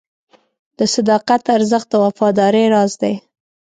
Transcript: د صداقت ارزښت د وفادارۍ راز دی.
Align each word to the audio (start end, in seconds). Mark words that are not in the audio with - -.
د 0.77 0.79
صداقت 0.95 1.41
ارزښت 1.57 1.87
د 1.91 1.93
وفادارۍ 2.05 2.65
راز 2.73 2.91
دی. 3.01 3.13